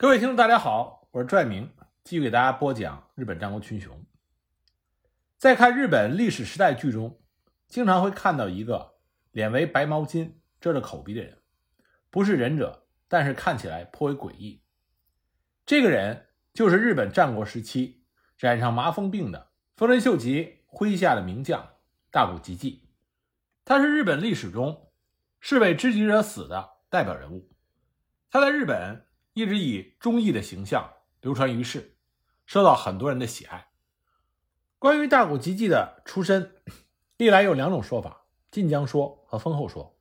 [0.00, 1.70] 各位听众，大家好，我是拽明，
[2.04, 4.02] 继续给大家播讲日本战国群雄。
[5.36, 7.20] 在看日本历史时代剧中，
[7.68, 8.94] 经常会看到一个
[9.30, 11.36] 脸为白毛巾遮着口鼻的人，
[12.08, 14.62] 不是忍者，但是看起来颇为诡异。
[15.66, 18.06] 这个人就是日本战国时期
[18.38, 21.74] 染上麻风病的丰臣秀吉麾下的名将
[22.10, 22.88] 大谷吉继，
[23.66, 24.90] 他是日本历史中
[25.40, 27.50] 士为知己者死的代表人物。
[28.30, 29.04] 他在日本。
[29.32, 31.96] 一直以忠义的形象流传于世，
[32.46, 33.68] 受到很多人的喜爱。
[34.78, 36.56] 关于大谷吉继的出身，
[37.16, 39.96] 历来有两种说法：晋江说和丰后说。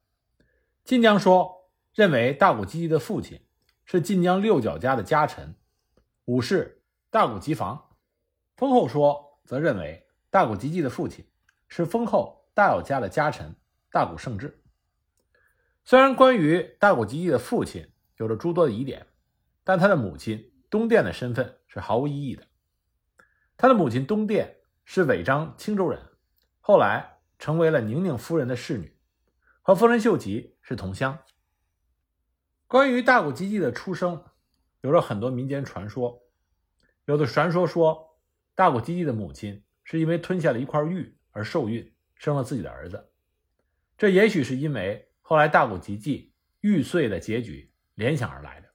[0.84, 3.46] 晋江说认为大谷吉继的父亲
[3.86, 5.56] 是晋江六角家的家臣
[6.26, 7.96] 武士大谷吉房；
[8.56, 11.30] 丰后说则认为大谷吉继的父亲
[11.68, 13.56] 是丰后大友家的家臣
[13.92, 14.64] 大谷胜治。
[15.86, 17.88] 虽然关于大谷吉继的父亲
[18.18, 19.06] 有着诸多的疑点。
[19.70, 22.48] 但他的母亲东殿的身份是毫无意义的。
[23.56, 26.02] 他的母亲东殿是尾张青州人，
[26.60, 28.98] 后来成为了宁宁夫人的侍女，
[29.62, 31.20] 和丰臣秀吉是同乡。
[32.66, 34.24] 关于大谷吉继的出生，
[34.82, 36.20] 有着很多民间传说。
[37.06, 38.20] 有的传说说，
[38.56, 43.12] 大谷吉继的母亲是因为吞下了一块玉而受孕，生了自己的儿子。
[44.00, 48.69] 这也许是因为后来大谷吉继玉碎的结局联想而来的。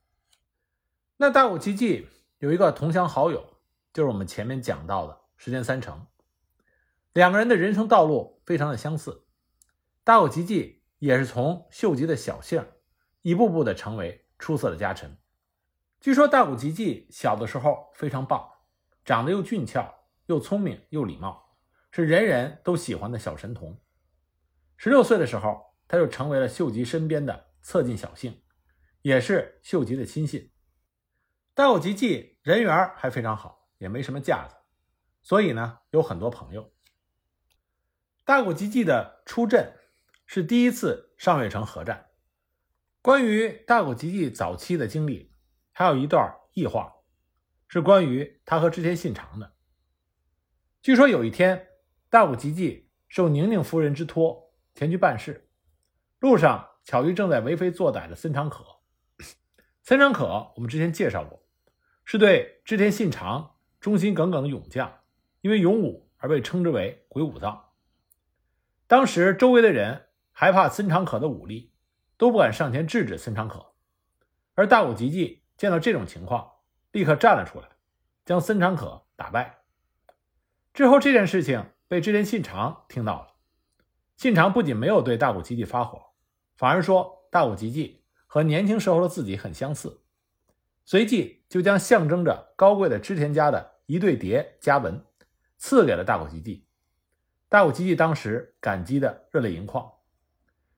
[1.16, 3.58] 那大谷吉继有一个同乡好友，
[3.92, 6.08] 就是我们前面讲到的石间三成，
[7.12, 9.24] 两个人的人生道路非常的相似。
[10.02, 12.66] 大谷吉继也是从秀吉的小姓，
[13.22, 15.16] 一步步的成为出色的家臣。
[16.00, 18.50] 据说大谷吉继小的时候非常棒，
[19.04, 19.94] 长得又俊俏，
[20.26, 21.56] 又聪明，又礼貌，
[21.92, 23.80] 是人人都喜欢的小神童。
[24.76, 28.42] 十六岁的时候，他就成为了秀吉身边的侧近小姓，
[29.02, 30.50] 也是秀吉的亲信。
[31.56, 34.56] 大谷吉继人缘还非常好，也没什么架子，
[35.22, 36.72] 所以呢有很多朋友。
[38.24, 39.72] 大谷吉继的出阵
[40.26, 42.10] 是第一次上月城合战。
[43.00, 45.32] 关于大谷吉继早期的经历，
[45.70, 46.92] 还有一段异话，
[47.68, 49.54] 是关于他和织田信长的。
[50.82, 51.68] 据说有一天，
[52.10, 55.48] 大谷吉继受宁宁夫人之托前去办事，
[56.18, 58.64] 路上巧遇正在为非作歹的森长可。
[59.84, 61.43] 森长可我们之前介绍过。
[62.04, 65.00] 是对织田信长忠心耿耿的勇将，
[65.40, 67.70] 因为勇武而被称之为鬼武藏。
[68.86, 71.72] 当时周围的人害怕森长可的武力，
[72.16, 73.72] 都不敢上前制止森长可。
[74.54, 76.50] 而大谷吉继见到这种情况，
[76.92, 77.68] 立刻站了出来，
[78.24, 79.62] 将森长可打败。
[80.72, 83.28] 之后这件事情被织田信长听到了，
[84.16, 86.12] 信长不仅没有对大谷吉继发火，
[86.54, 90.03] 反而说大谷吉继和年轻时候的自己很相似。
[90.84, 95.02] 随即就将象征着高贵的织田家的一对蝶家纹
[95.56, 96.66] 赐给了大谷吉继。
[97.48, 99.90] 大谷吉继当时感激的热泪盈眶。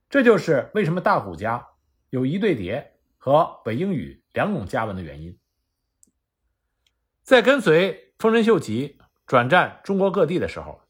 [0.09, 1.67] 这就是为什么大谷家
[2.11, 5.37] 有一对蝶和北英语两种家纹的原因。
[7.25, 10.83] 在跟随丰臣秀吉转战中国各地的时候，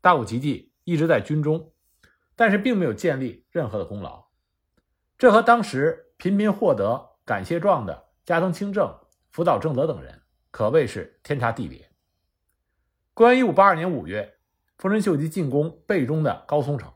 [0.00, 1.72] 大谷吉继一直在军中，
[2.34, 4.26] 但是并没有建立任何的功劳。
[5.16, 8.05] 这和当时频频获得感谢状的。
[8.26, 8.92] 加藤清正、
[9.30, 10.20] 福岛正则等人
[10.50, 11.88] 可谓是天差地别。
[13.14, 14.38] 公元一五八二年五月，
[14.78, 16.92] 丰臣秀吉进攻备中的高松城，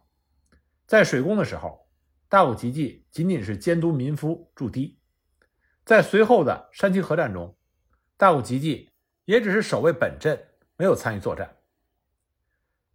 [0.88, 1.88] 在水攻的时候，
[2.28, 4.98] 大谷吉继仅仅是监督民夫驻堤。
[5.84, 7.56] 在随后的山崎合战中，
[8.16, 8.90] 大谷吉继
[9.24, 11.58] 也只是守卫本阵，没有参与作战。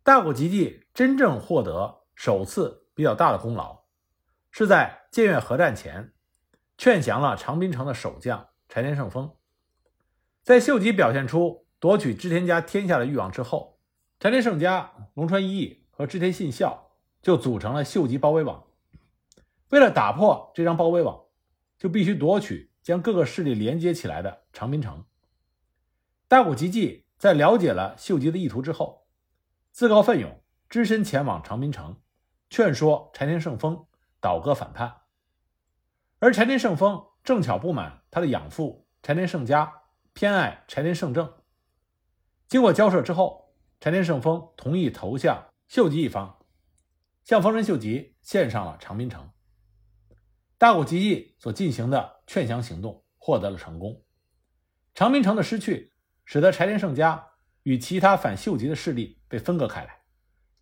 [0.04, 3.86] 大谷吉继真正获得首次比较大的功劳，
[4.52, 6.12] 是在建越合战前。
[6.78, 9.36] 劝降了长滨城的守将柴田胜丰。
[10.44, 13.80] 在秀吉表现出夺取织田家天下的欲望之后，
[14.20, 16.92] 柴田胜家、龙川一义和织田信孝
[17.22, 18.66] 就组成了秀吉包围网。
[19.70, 21.26] 为了打破这张包围网，
[21.78, 25.06] 就必须夺取将各个势力连接起来的长滨城。
[26.28, 29.08] 大谷吉继在了解了秀吉的意图之后，
[29.72, 32.00] 自告奋勇，只身前往长滨城，
[32.50, 33.88] 劝说柴田胜丰
[34.22, 35.05] 倒戈反叛。
[36.26, 39.72] 而柴田胜丰正巧不满他的养父柴田胜家
[40.12, 41.32] 偏爱柴田胜政，
[42.48, 46.44] 经过交涉之后，柴田胜丰同意投向秀吉一方，
[47.24, 49.30] 向丰臣秀吉献上了长滨城。
[50.58, 54.04] 大谷吉继所进行的劝降行动获得了成功，
[54.96, 55.94] 长滨城的失去，
[56.26, 57.24] 使得柴田胜家
[57.62, 60.00] 与其他反秀吉的势力被分割开来，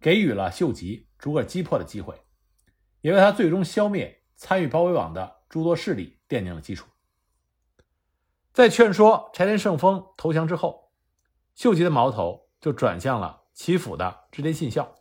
[0.02, 2.22] 给予了秀吉逐个击破的机会，
[3.00, 5.43] 也为他最终消灭参与包围网的。
[5.54, 6.90] 诸多势力奠定了基础。
[8.52, 10.92] 在劝说柴田胜丰投降之后，
[11.54, 14.96] 秀吉的矛头就转向了齐府的织田信孝。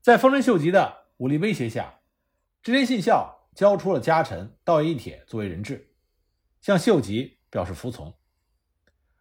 [0.00, 2.00] 在丰臣秀吉的武力威胁下，
[2.64, 5.94] 织田信孝交出了家臣道义一铁作为人质，
[6.60, 8.12] 向秀吉表示服从。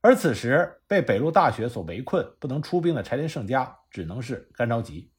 [0.02, 5.12] 而此时被北陆大雪所围困，不能出兵的柴田胜家只能是干着急。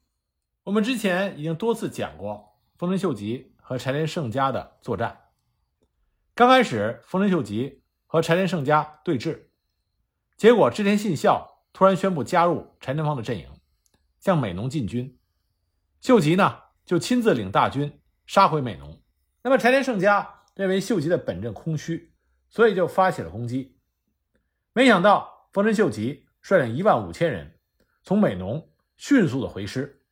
[0.64, 5.30] 我们之前已经多次讲过丰臣秀吉和柴田胜家的作战。
[6.34, 9.44] 刚开始，丰臣秀吉和柴田胜家对峙，
[10.36, 13.48] 结果织田信孝突然宣布加入柴田方的阵营，
[14.18, 15.18] 向美浓进军。
[16.00, 19.00] 秀吉呢，就亲自领大军杀回美浓。
[19.42, 22.12] 那么柴田胜家认为秀吉的本阵空虚，
[22.48, 23.78] 所以就发起了攻击。
[24.72, 27.58] 没想到丰臣秀吉率领一万五千人
[28.02, 30.02] 从美浓迅速的回师。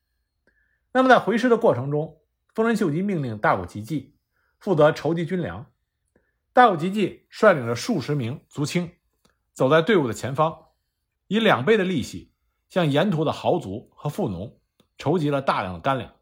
[0.93, 2.20] 那么在回师的过程中，
[2.53, 4.15] 丰臣秀吉命令大谷吉继
[4.59, 5.65] 负责筹集军粮。
[6.53, 8.91] 大谷吉继率领着数十名族青，
[9.53, 10.65] 走在队伍的前方，
[11.27, 12.33] 以两倍的利息
[12.67, 14.59] 向沿途的豪族和富农
[14.97, 16.13] 筹集了大量的干粮，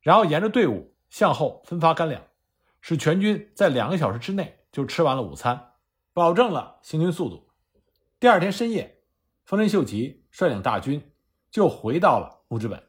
[0.00, 2.22] 然后沿着队伍向后分发干粮，
[2.82, 5.72] 使全军在两个小时之内就吃完了午餐，
[6.12, 7.48] 保证了行军速度。
[8.20, 9.02] 第二天深夜，
[9.46, 11.12] 丰臣秀吉率领大军
[11.50, 12.82] 就回到了木之本，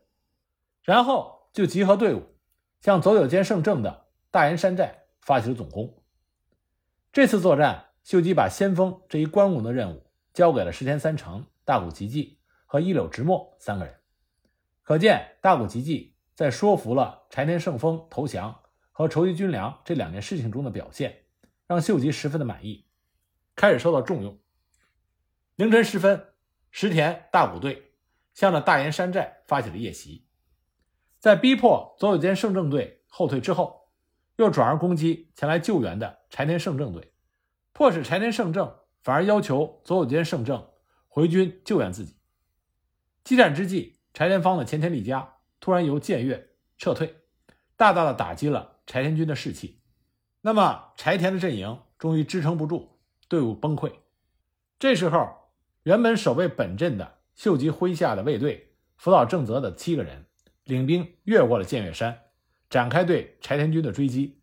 [0.82, 2.37] 然后就集合队伍，
[2.88, 6.02] 向佐久间胜政的大岩山寨发起了总攻。
[7.12, 13.94] 这次作战，秀吉把先锋这一关公的任务交给了石田三成、大谷吉继和一柳直茂三个人。
[14.84, 18.58] 可见，大谷吉继在说服了柴田胜丰投降
[18.94, 21.26] 和筹集军粮这两件事情中的表现，
[21.68, 22.86] 让秀吉十分的满意，
[23.54, 24.40] 开始受到重用。
[25.58, 26.28] 凌晨时分，
[26.72, 27.92] 石田大谷队
[28.34, 30.26] 向着大岩山寨发起了夜袭，
[31.28, 33.90] 在逼迫佐久间胜政队后退之后。
[34.38, 37.12] 又转而攻击前来救援的柴田胜政队，
[37.74, 40.66] 迫使柴田胜政反而要求佐久间胜政
[41.10, 42.16] 回军救援自己。
[43.26, 47.14] 激战之际，柴田方的前田利家突然由建越撤退，
[47.76, 49.82] 大大的打击了柴田军的士气。
[50.40, 53.92] 那么柴田的阵营终于支撑不住，队伍崩溃。
[54.80, 55.28] 这时候，
[55.84, 60.26] 原本守卫本阵的秀吉麾下的卫队福岛正则的七个人
[60.68, 62.24] 领兵越过了建岳山。
[62.70, 64.42] 展开对柴田军的追击，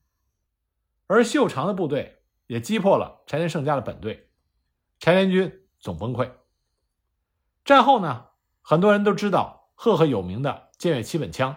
[1.07, 4.31] 而秀长的部队也击破了柴田胜家的本队，
[4.99, 6.31] 柴田军总崩溃。
[7.67, 8.29] 战后呢，
[8.63, 11.55] 很多人都知道赫赫有名的建岳七本枪。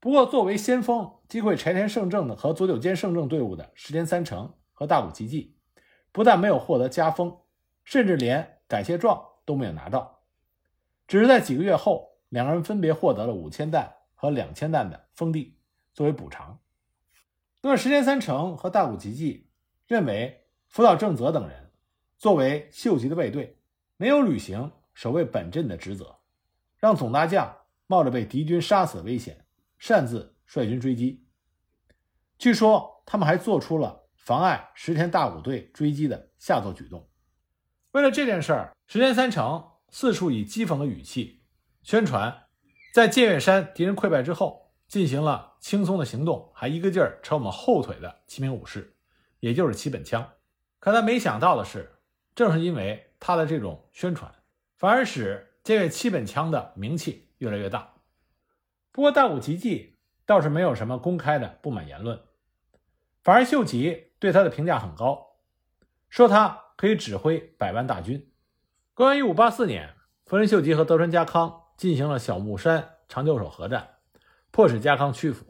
[0.00, 5.56] 不过，作为先锋击溃柴田胜政的和佐久间胜政队伍的石田三成和大谷吉继，
[6.10, 7.38] 不但没有获得加封，
[7.84, 10.24] 甚至连感谢状都没有拿到。
[11.06, 15.56] 只是在几个月后，两个人分别获得了五千担和两千担的封地。
[15.94, 16.60] 作为补偿，
[17.60, 19.50] 那么石田三成和大谷吉继
[19.88, 21.72] 认为福岛正则等人
[22.16, 23.58] 作为秀吉的卫队，
[23.96, 26.20] 没有履行守卫本阵的职责，
[26.76, 27.52] 让总大将
[27.88, 29.44] 冒着被敌军杀死的危险
[29.76, 31.26] 擅自率军追击。
[32.38, 37.08] 据说他们还做出了妨碍石田大谷队追击的下作举动。
[37.90, 41.37] 为了这件事儿，石田三成四处以讥讽的语气
[41.88, 42.48] 宣传，
[42.92, 44.74] 在建岳山敌人溃败之后。
[44.88, 48.94] 进行了轻松的行动，还一个劲儿扯我们后腿的七名武士，
[49.40, 50.32] 也就是七本枪。
[50.80, 51.94] 可他没想到的是，
[52.34, 54.34] 正是因为他的这种宣传，
[54.76, 57.94] 反而使这位七本枪的名气越来越大。
[58.92, 62.20] 不过大谷吉继倒是没有什么公开的不满言论，
[63.22, 65.38] 反而秀吉对他的评价很高，
[66.10, 68.30] 说他可以指挥百万大军。
[68.92, 69.94] 公元一五八四年，
[70.26, 73.94] 丰臣秀吉和德川家康进行了小木山长久手合战。
[74.50, 75.44] 迫使家康屈服，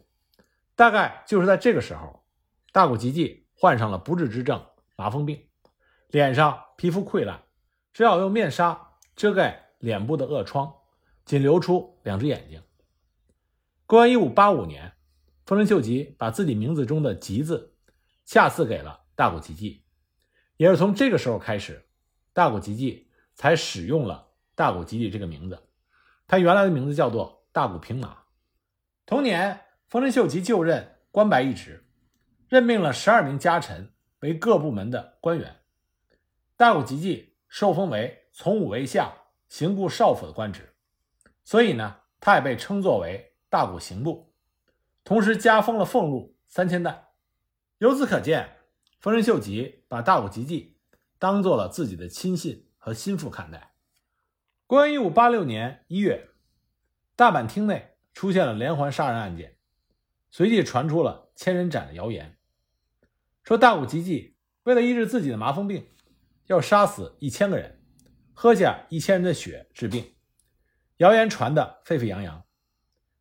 [0.75, 2.25] 大概就是在这个时候，
[2.73, 4.66] 大谷吉继患上了不治之症
[4.97, 5.49] 麻风病，
[6.08, 7.42] 脸上皮肤溃烂，
[7.92, 10.75] 只好用面纱遮盖脸部的恶疮，
[11.25, 12.61] 仅留出两只眼睛。
[13.87, 14.92] 公元一五八五年，
[15.47, 17.76] 丰臣秀吉把自己名字中的“吉”字
[18.25, 19.85] 下赐给了大谷吉继，
[20.56, 21.88] 也是从这个时候开始，
[22.32, 25.58] 大谷吉继才使用了大谷吉继这个名字，
[26.28, 28.18] 他原来的名字叫做大谷平马。
[29.06, 31.88] 同年，丰臣秀吉就任官白一职，
[32.49, 35.56] 任命了十二名家臣为各部门的官员。
[36.54, 39.11] 大谷吉继受封为从五位下
[39.49, 40.75] 刑部少府的官职，
[41.42, 44.35] 所以呢，他也被称作为大谷刑部。
[45.04, 47.06] 同时加封了俸禄三千担。
[47.78, 48.58] 由此可见，
[49.00, 50.76] 丰臣秀吉把大谷吉继
[51.18, 53.67] 当做了自己的亲信和心腹看待。
[54.68, 56.28] 公元一五八六年一月，
[57.16, 57.94] 大阪厅内。
[58.12, 59.56] 出现了连环杀人案件，
[60.28, 62.37] 随即传出了千人斩的谣言，
[63.44, 65.88] 说大谷吉继为了医治自己的麻风病，
[66.46, 67.80] 要杀死一千个人，
[68.34, 70.16] 喝下一千人的血治病，
[70.96, 72.44] 谣言传得沸沸扬扬。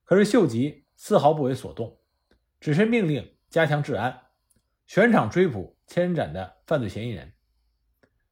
[0.04, 2.02] 可是秀吉丝毫不为所动，
[2.60, 4.24] 只是命令加强治安，
[4.88, 7.36] 全场追捕千人斩的犯罪嫌疑人。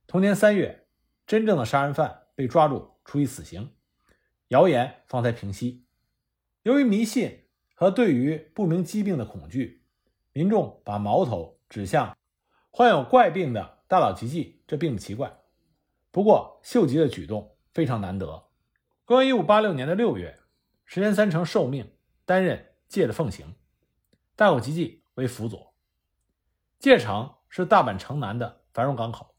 [0.07, 0.87] 同年三月，
[1.27, 3.71] 真正的杀人犯被抓住，处以死刑，
[4.49, 5.85] 谣言方才平息。
[6.63, 7.45] 由于迷信
[7.75, 9.85] 和对于不明疾病的恐惧，
[10.33, 12.17] 民众把矛头指向
[12.71, 15.39] 患有怪病的大岛吉继，这并不奇怪。
[16.11, 18.49] 不过，秀吉的举动非常难得。
[19.05, 20.39] 公元一五八六年的六月，
[20.83, 21.93] 石田三成受命
[22.25, 23.55] 担任界的奉行，
[24.35, 25.73] 大谷吉继为辅佐。
[26.79, 29.35] 界城是大阪城南的繁荣港口。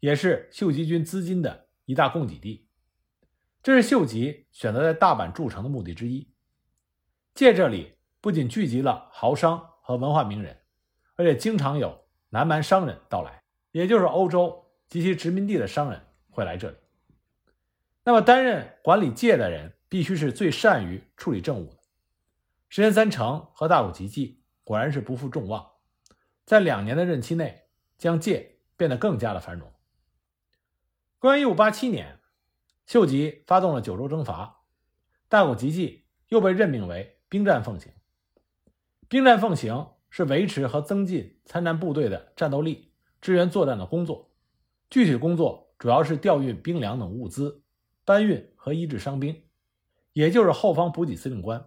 [0.00, 2.67] 也是秀吉军资金的一大供给地，
[3.68, 6.26] 这是秀吉选择在大阪筑城的目的之一。
[7.34, 10.58] 借这里不仅聚集了豪商和文化名人，
[11.16, 16.76] 而且经常有南蛮商人到来，也就是欧洲及其殖民地的商人会来这里。
[18.04, 21.78] 那么，担任管理界的人必须是最善于处理政务的。
[22.70, 25.72] 石田三成和大谷吉继果然是不负众望，
[26.46, 27.64] 在两年的任期内，
[27.98, 29.70] 将界变得更加的繁荣。
[31.18, 32.17] 公元一五八七年，
[32.88, 34.62] 秀吉发动了九州征伐，
[35.28, 37.92] 大谷吉继又被任命为兵站奉行。
[39.08, 42.90] 兵站奉行是维持和增进参战部队的战斗力、
[43.20, 44.32] 支援作战的工作。
[44.88, 47.62] 具体工作主要是调运兵粮等物资、
[48.06, 49.44] 搬运和医治伤兵，
[50.14, 51.62] 也就是后方补给司令官。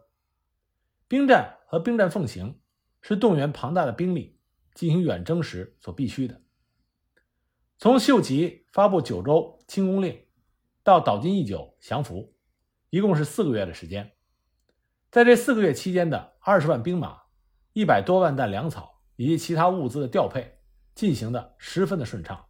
[1.07, 2.59] 兵站和兵站奉行
[2.99, 4.39] 是动员庞大的兵力
[4.73, 6.41] 进行远征时所必须的。
[7.77, 10.19] 从秀吉发布九州清宫令
[10.83, 12.33] 到岛津义久降服，
[12.89, 14.11] 一共是四个月的时间。
[15.11, 17.21] 在这四个月期间的二十万兵马、
[17.73, 20.59] 一百多万担粮草以及其他物资的调配
[20.95, 22.45] 进行的十分的顺畅，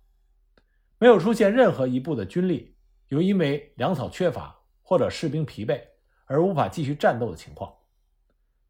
[0.98, 2.78] 没有出现任何一部的军力
[3.10, 5.82] 有因为粮草缺乏或者士兵疲惫
[6.26, 7.76] 而无法继续战斗的情况。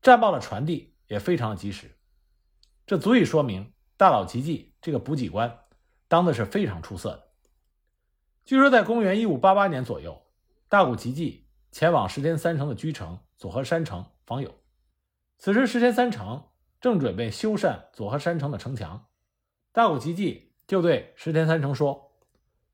[0.01, 1.95] 战报的传递也非常的及时，
[2.87, 5.55] 这足以说明大岛吉继这个补给官。
[6.07, 7.30] 当的是非常出色的。
[8.43, 10.21] 据说在公元一五八八年左右，
[10.67, 14.53] 大谷吉继前往石田三成的居城佐贺山城访友。
[15.37, 19.07] 此时石田三成正准备修缮佐贺山城的城墙，
[19.71, 22.11] 大谷吉继就对石田三成说：“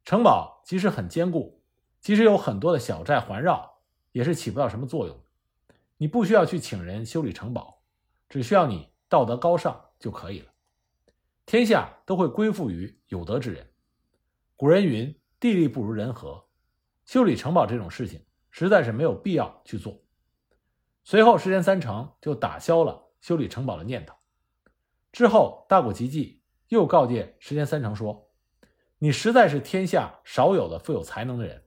[0.03, 1.62] 城堡即使很坚固，
[2.00, 3.79] 即使有很多的小寨环绕，
[4.13, 5.19] 也是起不到什么作用。
[5.97, 7.81] 你不需要去请人修理城堡，
[8.29, 10.51] 只需要你道德高尚就可以了。”
[11.45, 13.69] 天下都会归附于有德之人。
[14.55, 16.46] 古人云：“地利不如人和。”
[17.06, 20.01] 修理城堡这种事情实在是没有必要去做。
[21.03, 24.13] 随后，石田三成就打消了修理城堡的念头。
[25.13, 28.29] 之后，大谷吉继又告诫石田三成说
[29.00, 31.63] ：“你实在是天下少有的富有才能的人，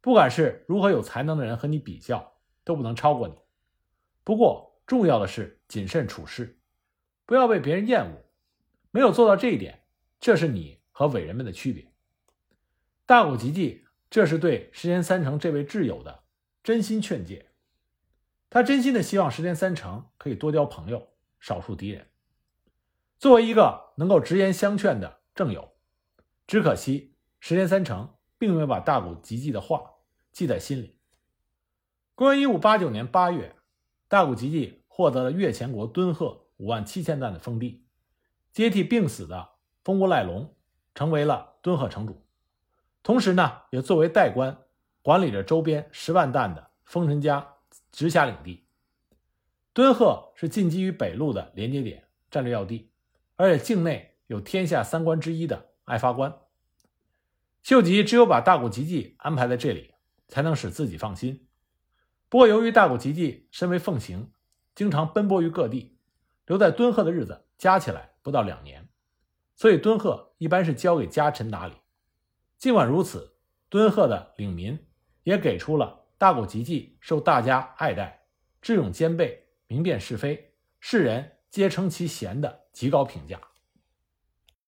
[0.00, 2.34] 不管是如何有才能的人和你比较，
[2.64, 3.34] 都不能超过你。
[4.24, 6.58] 不过，重要的是谨慎处事，
[7.24, 8.24] 不要被别人厌恶。”
[8.90, 9.84] 没有做到这一点，
[10.18, 11.92] 这是你和伟人们的区别。
[13.06, 16.24] 大谷吉继这是对石田三成这位挚友的
[16.64, 17.46] 真心劝诫，
[18.50, 21.08] 他真心的希望石田三成可以多交朋友，
[21.38, 22.08] 少数敌人。
[23.16, 25.72] 作为一个能够直言相劝的正友，
[26.48, 29.92] 只可惜石田三成并没有把大谷吉继的话
[30.32, 30.98] 记在心里。
[32.16, 33.54] 公元一五八九年八月，
[34.08, 37.86] 大谷吉继获得了越前国敦贺五万七千担的封地。
[38.52, 39.50] 接替病死的
[39.84, 40.56] 丰国赖隆，
[40.92, 42.25] 成为了敦贺城主，
[43.06, 44.64] 同时呢，也作为代官
[45.00, 47.54] 管理着周边十万担的丰臣家
[47.92, 48.66] 直辖领地。
[49.72, 52.90] 敦贺是进击于北路的连接点、战略要地，
[53.36, 56.36] 而且境内有天下三关之一的爱发关。
[57.62, 59.94] 秀吉只有把大谷吉继安排在这里，
[60.26, 61.46] 才能使自己放心。
[62.28, 64.32] 不过，由于大谷吉继身为奉行，
[64.74, 65.96] 经常奔波于各地，
[66.46, 68.10] 留在敦贺的日子加起来。
[68.20, 68.88] 不到两年，
[69.54, 71.74] 所以敦贺一般是交给家臣打理。
[72.58, 73.34] 尽管如此，
[73.68, 74.78] 敦贺的领民
[75.24, 78.26] 也给出了大谷吉继受大家爱戴、
[78.62, 83.40] 智勇兼备、明辨是非，世人皆称其贤的极高评价。